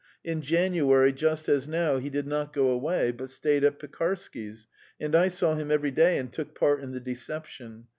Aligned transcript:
In 0.23 0.41
January, 0.41 1.13
just 1.13 1.47
as 1.47 1.67
now, 1.67 1.97
he 1.99 2.09
did 2.09 2.25
not 2.25 2.53
go 2.53 2.69
away, 2.71 3.11
but 3.11 3.29
stayed 3.29 3.63
at 3.63 3.77
Pekarsky's, 3.77 4.65
and 4.99 5.15
I 5.15 5.27
saw 5.27 5.53
him 5.53 5.69
every 5.69 5.91
day 5.91 6.17
and 6.17 6.33
took 6.33 6.55
part 6.55 6.81
in 6.81 6.91
the 6.91 6.99
deception. 6.99 7.85